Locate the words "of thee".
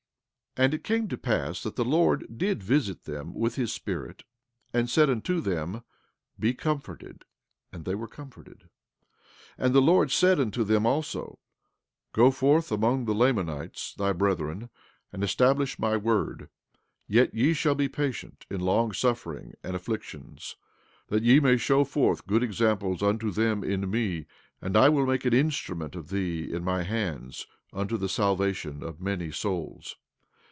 25.95-26.51